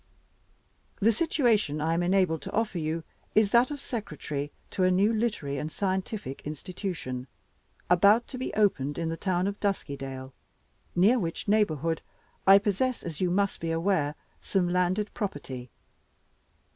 [0.99, 3.03] The situation I am enabled to offer you
[3.35, 7.27] is that of secretary to a new Literary and Scientific Institution,
[7.87, 10.33] about to be opened in the town of Duskydale,
[10.95, 12.01] near which neighborhood
[12.47, 15.69] I possess, as you must be aware, some landed property.